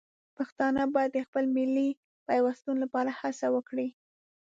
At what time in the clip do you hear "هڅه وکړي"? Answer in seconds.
3.19-3.87